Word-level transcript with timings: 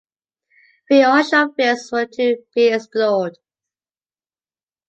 Three 0.87 1.03
onshore 1.03 1.53
fields 1.53 1.91
were 1.91 2.07
to 2.07 2.37
be 2.55 2.69
explored. 2.73 3.37